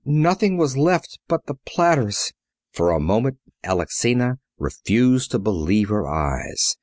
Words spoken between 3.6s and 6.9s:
Alexina refused to believe her eyes.